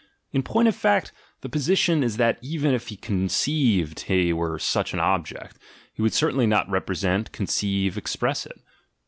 [0.31, 4.95] In point of fact, the position is that even if he conceived he were such
[4.95, 5.59] an object,
[5.93, 8.59] he would certainly not represent, conceive, express it.